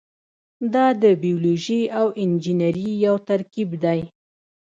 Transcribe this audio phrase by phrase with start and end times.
[0.73, 3.99] دا د بیولوژي او انجنیری یو ترکیب دی.